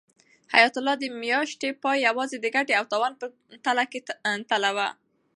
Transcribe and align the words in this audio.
حیات 0.53 0.73
الله 0.79 0.95
د 0.99 1.03
میاشتې 1.23 1.69
پای 1.83 1.97
یوازې 2.07 2.37
د 2.39 2.47
ګټې 2.55 2.73
او 2.79 2.85
تاوان 2.91 3.13
په 3.21 3.25
تله 3.65 3.83
کې 3.91 3.99
تلاوه. 4.49 4.87